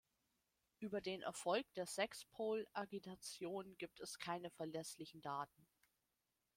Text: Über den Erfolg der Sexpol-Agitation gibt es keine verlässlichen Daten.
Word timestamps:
Über 0.79 0.99
den 0.99 1.21
Erfolg 1.21 1.71
der 1.75 1.85
Sexpol-Agitation 1.85 3.77
gibt 3.77 3.99
es 3.99 4.17
keine 4.17 4.49
verlässlichen 4.49 5.21
Daten. 5.21 5.67